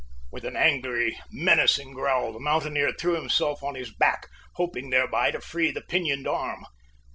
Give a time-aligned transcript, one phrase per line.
[0.31, 5.41] With an angry, menacing growl, the mountaineer threw himself on his hack, hoping thereby to
[5.41, 6.65] free the pinioned arm.